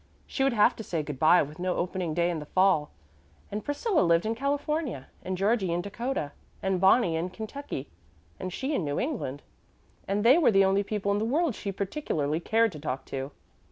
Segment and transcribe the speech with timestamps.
[0.25, 2.89] She would have to say good by, with no opening day in the fall
[3.51, 6.31] and Priscilla lived in California and Georgie in South Dakota
[6.63, 7.87] and Bonnie in Kentucky
[8.39, 9.43] and she in New England,
[10.07, 13.29] and they were the only people in the world she particularly cared to talk to.